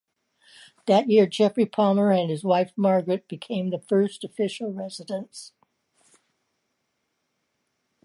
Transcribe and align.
That 0.87 1.11
year 1.11 1.27
Geoffrey 1.27 1.67
Palmer 1.67 2.09
and 2.11 2.31
his 2.31 2.43
wife, 2.43 2.71
Margaret, 2.75 3.27
became 3.27 3.71
its 3.71 3.85
first 3.85 4.23
official 4.23 4.73
residents. 4.73 5.51